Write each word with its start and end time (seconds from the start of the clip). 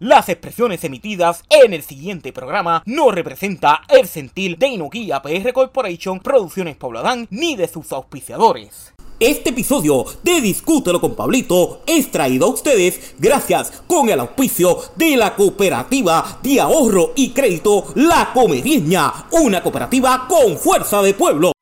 Las 0.00 0.30
expresiones 0.30 0.82
emitidas 0.82 1.42
en 1.50 1.74
el 1.74 1.82
siguiente 1.82 2.32
programa 2.32 2.82
no 2.86 3.10
representa 3.10 3.82
el 3.90 4.08
sentir 4.08 4.56
de 4.56 4.68
Inoquia 4.68 5.20
PR 5.20 5.52
Corporation, 5.52 6.20
Producciones 6.20 6.78
Pauladán, 6.78 7.28
ni 7.28 7.54
de 7.54 7.68
sus 7.68 7.92
auspiciadores. 7.92 8.94
Este 9.18 9.50
episodio 9.50 10.06
de 10.22 10.40
Discútelo 10.40 11.02
con 11.02 11.14
Pablito 11.14 11.82
es 11.86 12.10
traído 12.10 12.46
a 12.46 12.48
ustedes 12.48 13.14
gracias 13.18 13.82
con 13.86 14.08
el 14.08 14.20
auspicio 14.20 14.78
de 14.96 15.18
la 15.18 15.36
cooperativa 15.36 16.38
de 16.42 16.62
ahorro 16.62 17.12
y 17.14 17.32
crédito 17.32 17.92
La 17.96 18.30
Comedieña, 18.32 19.26
una 19.32 19.62
cooperativa 19.62 20.26
con 20.26 20.56
fuerza 20.56 21.02
de 21.02 21.12
pueblo. 21.12 21.52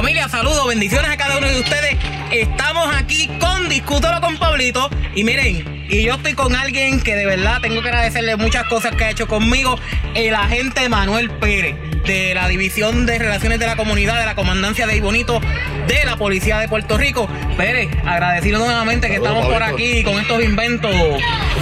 Familia, 0.00 0.28
saludos, 0.28 0.66
bendiciones 0.66 0.99
Estamos 2.40 2.88
aquí 2.96 3.28
con 3.38 3.68
Discútelo 3.68 4.18
con 4.22 4.38
Pablito. 4.38 4.88
Y 5.14 5.24
miren, 5.24 5.86
y 5.90 6.04
yo 6.04 6.14
estoy 6.14 6.32
con 6.32 6.56
alguien 6.56 6.98
que 7.02 7.14
de 7.14 7.26
verdad 7.26 7.60
tengo 7.60 7.82
que 7.82 7.88
agradecerle 7.88 8.34
muchas 8.36 8.64
cosas 8.64 8.96
que 8.96 9.04
ha 9.04 9.10
hecho 9.10 9.26
conmigo, 9.26 9.78
el 10.14 10.34
agente 10.34 10.88
Manuel 10.88 11.28
Pérez, 11.28 11.76
de 12.04 12.34
la 12.34 12.48
División 12.48 13.06
de 13.06 13.18
Relaciones 13.18 13.58
de 13.58 13.66
la 13.66 13.76
Comunidad 13.76 14.18
de 14.18 14.26
la 14.26 14.34
Comandancia 14.34 14.86
de 14.86 14.96
Ibonito 14.96 15.40
de 15.86 16.04
la 16.04 16.16
Policía 16.16 16.58
de 16.58 16.68
Puerto 16.68 16.96
Rico. 16.96 17.28
Pérez, 17.56 17.88
agradecido 18.04 18.58
nuevamente 18.58 19.08
que 19.08 19.16
estamos 19.16 19.46
por 19.46 19.62
aquí 19.62 20.02
con 20.04 20.18
estos 20.18 20.42
inventos. 20.42 20.94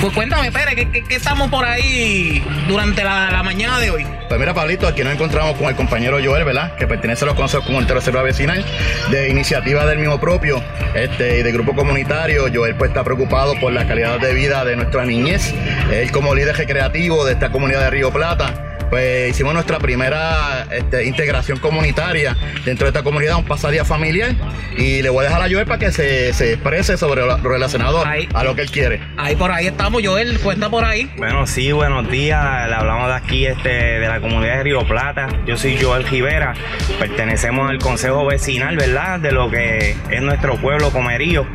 Pues 0.01 0.12
cuéntame, 0.12 0.52
Pérez, 0.52 0.87
¿qué, 0.92 1.14
estamos 1.14 1.51
por 1.51 1.64
ahí 1.64 2.45
durante 2.69 3.05
la, 3.05 3.30
la 3.30 3.42
mañana 3.42 3.78
de 3.80 3.91
hoy? 3.91 4.06
Pues 4.28 4.38
mira, 4.38 4.52
Pablito, 4.52 4.87
aquí 4.87 5.02
nos 5.02 5.14
encontramos 5.14 5.56
con 5.56 5.69
el 5.69 5.74
compañero 5.74 6.19
Joel, 6.23 6.45
¿verdad? 6.45 6.77
Que 6.77 6.86
pertenece 6.86 7.25
a 7.25 7.27
los 7.27 7.34
consejos 7.34 7.66
comunitarios 7.66 8.05
de 8.05 8.12
vecinal 8.23 8.64
de 9.11 9.28
iniciativa 9.30 9.86
del 9.86 9.98
mismo 9.98 10.20
propio 10.20 10.62
este, 10.95 11.39
y 11.39 11.42
de 11.42 11.52
grupo 11.52 11.75
comunitario. 11.75 12.47
Joel 12.52 12.75
pues 12.75 12.91
está 12.91 13.05
preocupado 13.05 13.55
por 13.59 13.72
la 13.72 13.86
calidad 13.86 14.20
de 14.20 14.34
vida 14.34 14.64
de 14.64 14.77
nuestra 14.77 15.05
niñez. 15.05 15.55
Él 15.91 16.11
como 16.12 16.34
líder 16.34 16.56
recreativo 16.56 17.25
de 17.25 17.33
esta 17.33 17.50
comunidad 17.50 17.81
de 17.81 17.91
Río 17.91 18.12
Plata 18.12 18.67
pues 18.91 19.31
hicimos 19.31 19.55
nuestra 19.55 19.78
primera 19.78 20.67
este, 20.70 21.05
integración 21.05 21.58
comunitaria 21.58 22.36
dentro 22.64 22.86
de 22.86 22.91
esta 22.91 23.03
comunidad, 23.03 23.36
un 23.36 23.44
pasadía 23.44 23.84
familiar. 23.84 24.34
Y 24.77 25.03
le 25.03 25.11
voy 25.11 25.25
a 25.25 25.28
dejar 25.28 25.42
a 25.42 25.50
Joel 25.50 25.67
para 25.67 25.78
que 25.78 25.92
se, 25.92 26.28
exprese 26.28 26.97
sobre 26.97 27.27
lo 27.27 27.36
relacionado 27.39 28.05
a 28.05 28.44
lo 28.44 28.55
que 28.55 28.62
él 28.62 28.70
quiere. 28.70 29.00
Ahí 29.16 29.36
por 29.36 29.50
ahí 29.50 29.66
estamos, 29.66 30.03
Joel, 30.05 30.39
cuenta 30.41 30.70
por 30.70 30.84
ahí. 30.84 31.11
Bueno, 31.16 31.47
sí, 31.47 31.72
buenos 31.72 32.11
días. 32.11 32.69
Le 32.69 32.75
hablamos 32.75 33.09
de 33.09 33.14
aquí 33.14 33.47
este, 33.47 33.69
de 33.69 34.09
la 34.09 34.20
comunidad 34.20 34.59
de 34.59 34.62
Río 34.62 34.86
Plata. 34.86 35.28
Yo 35.47 35.56
soy 35.56 35.78
Joel 35.81 36.05
Rivera. 36.05 36.55
Pertenecemos 36.98 37.69
al 37.69 37.78
consejo 37.78 38.27
vecinal, 38.27 38.77
¿verdad? 38.77 39.20
De 39.20 39.33
lo 39.33 39.50
que 39.50 39.97
es 40.11 40.22
nuestro 40.22 40.56
pueblo 40.56 40.91
Comerío. 40.91 41.47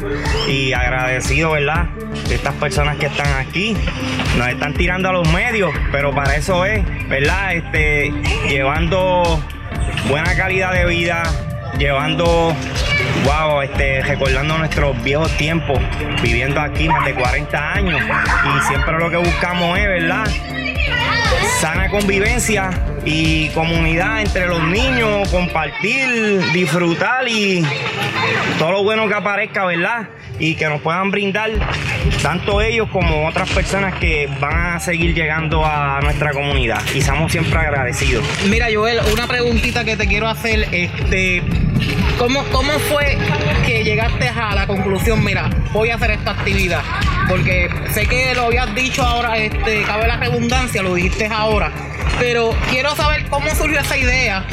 Y 0.48 0.74
agradecido, 0.74 1.52
¿verdad? 1.52 1.86
De 2.28 2.36
estas 2.36 2.54
personas 2.56 2.98
que 2.98 3.08
están 3.08 3.32
aquí. 3.38 3.76
Nos 4.38 4.48
están 4.50 4.74
tirando 4.74 5.10
a 5.10 5.14
los 5.14 5.32
medios, 5.32 5.72
pero 5.92 6.14
para 6.14 6.36
eso 6.36 6.66
es, 6.66 6.84
¿verdad? 7.08 7.23
Este, 7.24 8.12
llevando 8.50 9.42
buena 10.10 10.36
calidad 10.36 10.74
de 10.74 10.86
vida, 10.86 11.24
llevando, 11.78 12.54
wow, 13.24 13.62
este, 13.62 14.02
recordando 14.02 14.58
nuestros 14.58 15.02
viejos 15.04 15.32
tiempos, 15.38 15.80
viviendo 16.22 16.60
aquí 16.60 16.90
más 16.90 17.06
de 17.06 17.14
40 17.14 17.74
años. 17.74 18.02
Y 18.02 18.68
siempre 18.68 19.00
lo 19.00 19.10
que 19.10 19.18
buscamos 19.18 19.80
es, 19.80 19.88
¿verdad? 19.88 20.26
Sana 21.60 21.90
convivencia 21.90 22.70
y 23.06 23.50
comunidad 23.50 24.22
entre 24.22 24.48
los 24.48 24.64
niños, 24.64 25.30
compartir, 25.30 26.42
disfrutar 26.52 27.28
y 27.28 27.64
todo 28.60 28.72
lo 28.72 28.84
bueno 28.84 29.08
que 29.08 29.14
aparezca, 29.14 29.66
¿verdad? 29.66 30.10
Y 30.40 30.56
que 30.56 30.68
nos 30.68 30.82
puedan 30.82 31.12
brindar 31.12 31.52
tanto 32.22 32.62
ellos 32.62 32.90
como 32.90 33.28
otras 33.28 33.50
personas 33.50 33.96
que 33.96 34.30
van 34.40 34.76
a 34.76 34.80
seguir 34.80 35.14
llegando 35.14 35.66
a 35.66 36.00
nuestra 36.02 36.32
comunidad 36.32 36.82
y 36.94 37.00
estamos 37.00 37.32
siempre 37.32 37.60
agradecidos. 37.60 38.26
Mira, 38.50 38.68
Joel, 38.74 39.00
una 39.12 39.28
preguntita 39.28 39.84
que 39.84 39.96
te 39.96 40.08
quiero 40.08 40.28
hacer, 40.28 40.68
este, 40.72 41.44
¿cómo, 42.18 42.44
cómo 42.52 42.72
fue 42.80 43.18
que 43.66 43.84
llegaste 43.84 44.30
a 44.30 44.56
la 44.56 44.68
conclusión, 44.68 45.24
mira, 45.24 45.50
voy 45.72 45.90
a 45.90 45.96
hacer 45.96 46.12
esta 46.12 46.32
actividad? 46.32 46.82
Porque 47.28 47.70
sé 47.92 48.06
que 48.06 48.34
lo 48.36 48.46
habías 48.46 48.74
dicho 48.76 49.04
ahora, 49.04 49.38
este, 49.38 49.84
cabe 49.84 50.08
la 50.08 50.18
redundancia, 50.18 50.82
lo 50.82 50.96
dijiste 50.96 51.28
ahora, 51.28 51.72
pero 52.20 52.56
quiero 52.70 52.96
saber 52.96 53.26
cómo 53.30 53.50
surgió 53.56 53.80
esa 53.80 53.98
idea 53.98 54.46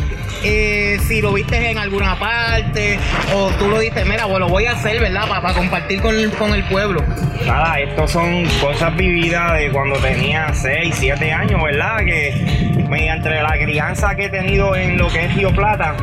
eh, 0.42 0.98
si 1.06 1.20
lo 1.20 1.34
viste 1.34 1.70
en 1.70 1.76
alguna 1.76 2.18
parte 2.18 2.98
o 3.34 3.50
tú 3.58 3.68
lo 3.68 3.78
dices, 3.78 4.06
mira, 4.06 4.24
bueno, 4.24 4.48
voy 4.48 4.64
a 4.64 4.72
hacer, 4.72 4.98
¿verdad? 4.98 5.28
Para, 5.28 5.52
compartir 5.52 6.00
con, 6.00 6.14
con, 6.38 6.54
el 6.54 6.64
pueblo. 6.64 7.02
Nada, 7.44 7.78
estos 7.78 8.12
son 8.12 8.46
cosas 8.60 8.96
vividas 8.96 9.52
de 9.58 9.70
cuando 9.70 9.96
tenía 9.96 10.52
6, 10.54 10.94
7 10.98 11.32
años, 11.32 11.62
¿verdad? 11.62 11.98
Que 11.98 12.79
mediante 12.90 13.30
la 13.30 13.52
crianza 13.52 14.16
que 14.16 14.24
he 14.24 14.28
tenido 14.28 14.74
en 14.74 14.98
lo 14.98 15.08
que 15.08 15.24
es 15.24 15.34
Río 15.36 15.54
Plata, 15.54 15.96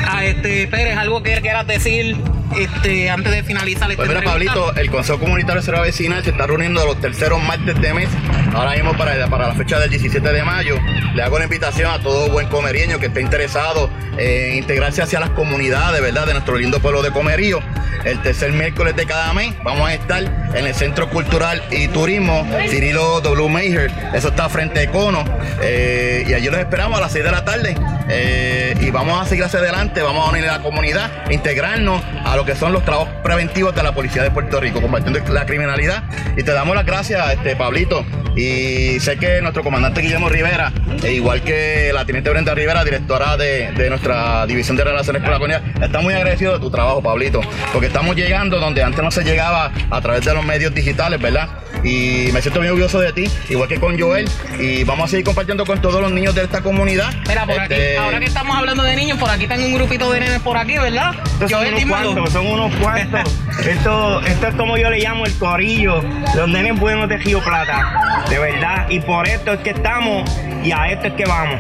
A 0.08 0.18
ah, 0.18 0.26
este 0.26 0.68
Pérez, 0.68 0.98
algo 0.98 1.22
que 1.22 1.40
quieras 1.42 1.68
decir 1.68 2.18
este, 2.58 3.10
antes 3.10 3.32
de 3.32 3.44
finalizar 3.44 3.90
este 3.90 3.98
Pues 3.98 4.10
mira, 4.10 4.22
Pablito, 4.22 4.76
el 4.76 4.90
Consejo 4.90 5.20
Comunitario 5.20 5.62
de 5.62 5.80
Vecinal 5.82 6.24
se 6.24 6.32
está 6.32 6.48
reuniendo 6.48 6.86
los 6.86 7.00
terceros 7.00 7.42
martes 7.44 7.80
de 7.80 7.94
mes, 7.94 8.10
ahora 8.54 8.72
mismo 8.72 8.96
para, 8.98 9.28
para 9.28 9.48
la 9.48 9.56
fecha 9.56 9.80
del 9.80 9.90
17 9.90 10.32
de 10.32 10.44
mayo. 10.44 10.78
Le 11.14 11.24
hago 11.24 11.38
la 11.38 11.46
invitación 11.46 11.92
a 11.92 12.00
todo 12.00 12.30
buen 12.30 12.48
comerieño 12.48 13.00
que 13.00 13.08
esté 13.08 13.22
interesado 13.22 13.90
en 14.18 14.58
integrarse 14.58 15.02
hacia 15.02 15.20
las 15.20 15.32
comunidades, 15.32 16.02
¿verdad? 16.02 16.26
De 16.28 16.34
nuestro 16.34 16.58
lindo 16.58 16.80
pueblo 16.80 17.02
de 17.02 17.12
Comerío. 17.12 17.60
El 18.06 18.22
tercer 18.22 18.52
miércoles 18.52 18.96
de 18.96 19.08
cada 19.08 19.34
mes 19.34 19.56
vamos 19.64 19.90
a 19.90 19.94
estar 19.96 20.24
en 20.24 20.68
el 20.68 20.76
Centro 20.76 21.10
Cultural 21.10 21.64
y 21.72 21.88
Turismo 21.88 22.48
Cirilo 22.70 23.20
W. 23.22 23.50
Mayer. 23.50 23.92
Eso 24.14 24.28
está 24.28 24.48
frente 24.48 24.88
a 24.88 24.92
Cono. 24.92 25.26
Eh, 25.62 26.24
y 26.28 26.34
allí 26.34 26.46
los 26.46 26.60
esperamos 26.60 27.00
a 27.00 27.02
las 27.02 27.12
6 27.12 27.26
de 27.26 27.32
la 27.32 27.44
tarde. 27.44 27.76
Eh, 28.08 28.76
y 28.80 28.92
vamos 28.92 29.20
a 29.20 29.28
seguir 29.28 29.44
hacia 29.44 29.60
adelante, 29.60 30.04
vamos 30.04 30.28
a 30.28 30.32
unir 30.32 30.48
a 30.48 30.58
la 30.58 30.64
comunidad, 30.64 31.10
integrarnos 31.32 32.04
a 32.24 32.35
lo 32.36 32.46
que 32.46 32.56
son 32.56 32.74
los 32.74 32.84
trabajos 32.84 33.10
preventivos 33.24 33.76
de 33.76 33.84
la 33.84 33.94
Policía 33.94 34.24
de 34.24 34.32
Puerto 34.32 34.60
Rico, 34.60 34.82
combatiendo 34.82 35.20
la 35.34 35.46
criminalidad. 35.46 36.04
Y 36.38 36.44
te 36.44 36.52
damos 36.52 36.76
las 36.76 36.86
gracias, 36.86 37.34
este, 37.34 37.56
Pablito. 37.56 38.06
Y 38.36 39.00
sé 39.00 39.18
que 39.18 39.42
nuestro 39.42 39.64
comandante 39.64 40.02
Guillermo 40.02 40.28
Rivera, 40.28 40.72
e 41.04 41.14
igual 41.14 41.42
que 41.42 41.92
la 41.94 42.06
teniente 42.06 42.30
Brenda 42.30 42.54
Rivera, 42.54 42.84
directora 42.84 43.38
de, 43.38 43.72
nuestra 43.90 44.46
División 44.46 44.76
de 44.76 44.84
Relaciones 44.84 45.22
con 45.22 45.32
la 45.32 45.38
Comunidad, 45.38 45.64
está 45.82 46.02
muy 46.02 46.14
agradecido 46.14 46.54
de 46.54 46.60
tu 46.60 46.70
trabajo, 46.70 47.02
Pablito, 47.02 47.40
porque 47.72 47.88
estamos 47.88 48.16
llegando 48.16 48.60
donde 48.60 48.84
antes 48.84 49.02
no 49.02 49.12
se 49.12 49.24
llegaba 49.24 49.72
a 49.90 50.02
través 50.02 50.26
de 50.26 50.34
los 50.34 50.46
medios 50.46 50.74
digitales, 50.74 51.22
¿verdad? 51.22 51.48
Y 51.86 52.32
me 52.34 52.42
siento 52.42 52.60
muy 52.60 52.68
orgulloso 52.68 53.00
de 53.00 53.14
ti, 53.14 53.30
igual 53.50 53.70
que 53.70 53.80
con 53.80 54.00
Joel, 54.00 54.28
y 54.60 54.84
vamos 54.84 55.06
a 55.06 55.08
seguir 55.10 55.26
compartiendo 55.26 55.66
con 55.66 55.80
todos 55.82 56.02
los 56.02 56.12
niños 56.12 56.34
de 56.34 56.44
esta 56.44 56.62
comunidad. 56.62 57.14
Mira, 57.28 57.46
por 57.46 57.60
aquí, 57.60 57.74
este, 57.74 57.98
ahora 57.98 58.20
que 58.20 58.26
estamos 58.26 58.58
hablando 58.58 58.84
de 58.84 58.96
niños, 58.96 59.20
por 59.20 59.30
aquí 59.30 59.48
tengo 59.48 59.66
un 59.66 59.74
grupito 59.76 60.12
de 60.12 60.20
nenes 60.20 60.42
por 60.42 60.58
aquí, 60.58 60.78
¿verdad? 60.78 61.14
son 61.48 61.68
unos 61.68 61.86
cuantos, 61.86 62.30
son 62.32 62.48
unos 62.48 62.76
cuantos. 62.78 63.22
esto, 63.68 64.22
esto 64.22 64.48
es 64.48 64.56
como 64.56 64.78
yo 64.78 64.90
le 64.90 65.00
llamo 65.00 65.26
el 65.26 65.34
corillo, 65.38 66.04
los 66.36 66.50
nenes 66.50 66.80
buenos 66.80 67.08
de 67.08 67.18
Río 67.18 67.40
Plata 67.44 68.16
de 68.30 68.40
verdad. 68.40 68.90
Y 68.90 69.00
por 69.00 69.28
esto 69.28 69.54
es 69.54 69.60
que 69.60 69.72
estamos 69.72 70.30
y 70.64 70.72
a 70.72 70.88
esto 70.88 71.08
es 71.08 71.14
que 71.14 71.26
vamos. 71.26 71.60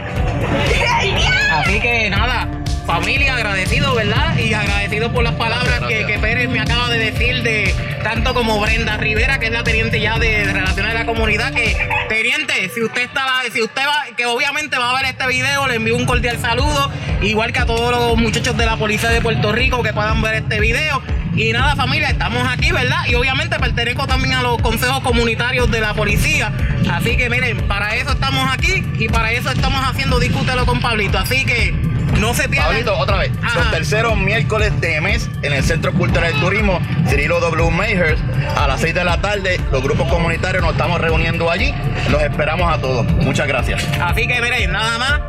Así 1.51 1.80
que 1.80 2.10
nada, 2.10 2.48
familia, 2.86 3.36
agradecido, 3.36 3.96
¿verdad? 3.96 4.38
Y 4.38 4.54
agradecido 4.54 5.12
por 5.12 5.24
las 5.24 5.34
palabras 5.36 5.82
Que, 5.88 6.06
que, 6.06 6.20
Pérez 6.20 6.50
me 6.50 6.60
acaba 6.60 6.90
de 6.90 7.00
decir 7.00 7.42
de 7.44 7.74
tanto 8.04 8.34
como 8.34 8.60
Brenda 8.60 8.98
Rivera, 8.98 9.40
que 9.40 9.48
es 9.48 9.52
la 9.52 9.64
teniente 9.64 10.00
ya 10.00 10.20
de, 10.20 10.44
Relaciones 10.46 10.94
de 10.94 11.00
la 11.00 11.06
Comunidad, 11.06 11.52
que 11.52 11.76
teniente, 12.08 12.70
si 12.74 12.84
usted 12.84 13.02
estaba, 13.02 13.42
si 13.52 13.62
usted 13.62 13.82
va, 13.82 14.16
que 14.16 14.26
obviamente 14.28 14.78
va 14.78 14.92
a 14.92 14.96
ver 14.96 15.06
este 15.06 15.28
video, 15.28 15.68
le 15.68 15.76
envío 15.76 15.96
un 15.96 16.06
cordial 16.06 16.38
saludo, 16.40 16.92
igual 17.22 17.52
que 17.52 17.60
a 17.60 17.66
todos 17.66 17.92
los 17.92 18.18
muchachos 18.18 18.56
de 18.56 18.66
la 18.66 18.78
policía 18.78 19.10
de 19.10 19.22
Puerto 19.22 19.52
Rico 19.52 19.81
que 19.81 19.92
puedan 19.92 20.22
ver 20.22 20.36
este 20.36 20.60
video. 20.60 21.02
Y 21.36 21.52
nada, 21.52 21.76
familia, 21.76 22.10
estamos 22.10 22.48
aquí, 22.48 22.72
¿verdad? 22.72 23.06
Y 23.08 23.16
obviamente 23.16 23.60
pertenezco 23.60 24.08
también 24.08 24.36
a 24.36 24.42
los 24.42 24.62
consejos 24.62 25.02
comunitarios 25.02 25.70
de 25.70 25.81
la 25.81 25.94
policía. 25.94 26.54
Así 26.90 27.18
que 27.18 27.30
miren, 27.30 27.68
para 27.68 27.96
eso 27.96 28.12
estamos 28.12 28.48
aquí 28.54 28.86
y 28.98 29.10
para 29.10 29.31
eso 29.31 29.52
estamos 29.52 29.84
haciendo 29.84 30.20
Discútelo 30.20 30.66
con 30.66 30.80
Pablito. 30.80 31.18
Así 31.18 31.44
que 31.44 31.74
no 32.19 32.34
se 32.34 32.48
pierdan. 32.50 32.72
Pablito, 32.72 32.98
otra 32.98 33.18
vez. 33.18 33.31
Los 33.56 33.72
terceros 33.72 34.18
miércoles 34.18 34.80
de 34.81 35.02
mes 35.02 35.30
en 35.42 35.54
el 35.54 35.63
Centro 35.63 35.94
Cultural 35.94 36.31
del 36.31 36.42
Turismo, 36.42 36.80
Cirilo 37.07 37.40
W. 37.40 37.72
Mayhers, 37.72 38.19
a 38.56 38.68
las 38.68 38.81
6 38.81 38.94
de 38.94 39.04
la 39.04 39.22
tarde. 39.22 39.60
Los 39.72 39.84
grupos 39.84 40.07
comunitarios 40.10 40.63
nos 40.63 40.74
estamos 40.74 41.00
reuniendo 41.00 41.50
allí. 41.50 41.74
Los 42.10 42.22
esperamos 42.22 42.74
a 42.74 42.80
todos. 42.80 43.06
Muchas 43.06 43.48
gracias. 43.48 43.84
Así 44.02 44.28
que 44.28 44.42
miren, 44.42 44.72
nada 44.72 44.98
más. 44.98 45.22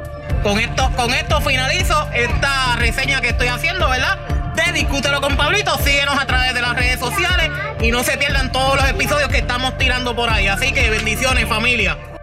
Con 0.42 0.60
esto, 0.60 0.92
con 0.94 1.12
esto 1.12 1.40
finalizo 1.40 2.08
esta 2.14 2.76
reseña 2.76 3.20
que 3.20 3.28
estoy 3.28 3.48
haciendo, 3.48 3.88
¿verdad? 3.88 4.18
de 4.56 4.72
Discútelo 4.72 5.20
con 5.20 5.36
Pablito. 5.36 5.76
Síguenos 5.78 6.18
a 6.18 6.26
través 6.26 6.54
de 6.54 6.62
las 6.62 6.74
redes 6.74 6.98
sociales 6.98 7.50
y 7.80 7.90
no 7.90 8.02
se 8.02 8.16
pierdan 8.16 8.52
todos 8.52 8.76
los 8.76 8.88
episodios 8.88 9.28
que 9.28 9.38
estamos 9.38 9.76
tirando 9.78 10.16
por 10.16 10.30
ahí. 10.30 10.48
Así 10.48 10.72
que 10.72 10.88
bendiciones 10.90 11.46
familia. 11.46 12.15